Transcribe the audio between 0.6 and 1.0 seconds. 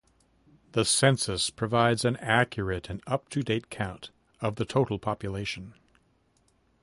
The